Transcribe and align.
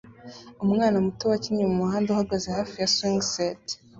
Umwana 0.65 0.97
muto 1.05 1.23
wakinnye 1.31 1.63
mumwanda 1.71 2.07
uhagaze 2.11 2.47
hafi 2.57 2.75
ya 2.81 2.89
swing 2.95 3.19
set 3.31 3.63